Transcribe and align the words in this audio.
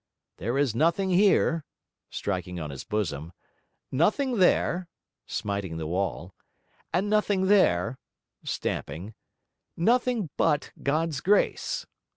There 0.37 0.57
is 0.57 0.73
nothing 0.73 1.11
here,' 1.11 1.63
striking 2.09 2.59
on 2.59 2.71
his 2.71 2.83
bosom 2.83 3.33
'nothing 3.91 4.37
there' 4.37 4.87
smiting 5.27 5.77
the 5.77 5.85
wall 5.85 6.33
'and 6.91 7.07
nothing 7.07 7.45
there' 7.45 7.99
stamping 8.43 9.13
'nothing 9.77 10.31
but 10.37 10.71
God's 10.81 11.21
Grace! 11.21 11.85